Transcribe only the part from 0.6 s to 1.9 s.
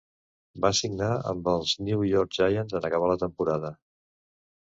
Va signar amb els